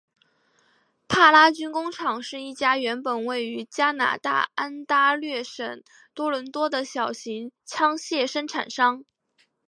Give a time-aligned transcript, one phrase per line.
[1.07, 5.83] 帕拉军工厂是一家原本位于加拿大安大略省
[6.15, 9.05] 多伦多的小型枪械生产商。